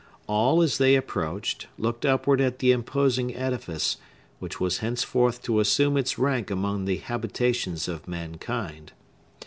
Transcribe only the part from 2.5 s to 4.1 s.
the imposing edifice,